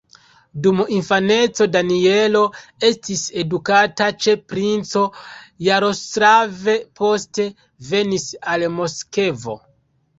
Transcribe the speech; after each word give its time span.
Dum 0.61 0.79
infaneco 0.99 1.67
Danielo 1.75 2.41
estis 2.89 3.21
edukata 3.45 4.09
ĉe 4.25 4.37
princo 4.55 5.07
Jaroslav, 5.69 6.69
poste 7.05 7.51
venis 7.95 8.31
al 8.57 8.71
Moskvo. 8.81 9.61